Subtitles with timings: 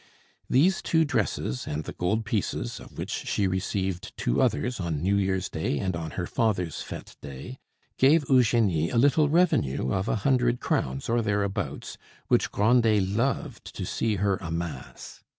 [0.49, 5.15] These two dresses and the gold pieces, of which she received two others on New
[5.15, 7.59] Year's day and on her father's fete day,
[7.99, 13.85] gave Eugenie a little revenue of a hundred crowns or thereabouts, which Grandet loved to
[13.85, 15.21] see her amass.